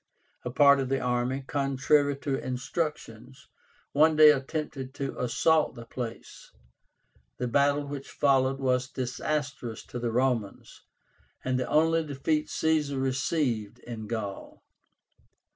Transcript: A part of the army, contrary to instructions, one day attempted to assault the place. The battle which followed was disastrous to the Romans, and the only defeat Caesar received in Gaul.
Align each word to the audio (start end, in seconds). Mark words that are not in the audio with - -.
A 0.43 0.49
part 0.49 0.79
of 0.79 0.89
the 0.89 0.99
army, 0.99 1.43
contrary 1.45 2.17
to 2.21 2.33
instructions, 2.43 3.47
one 3.91 4.15
day 4.15 4.31
attempted 4.31 4.95
to 4.95 5.15
assault 5.19 5.75
the 5.75 5.85
place. 5.85 6.49
The 7.37 7.47
battle 7.47 7.85
which 7.85 8.09
followed 8.09 8.57
was 8.59 8.87
disastrous 8.89 9.85
to 9.85 9.99
the 9.99 10.11
Romans, 10.11 10.81
and 11.45 11.59
the 11.59 11.67
only 11.69 12.03
defeat 12.03 12.49
Caesar 12.49 12.97
received 12.97 13.77
in 13.77 14.07
Gaul. 14.07 14.63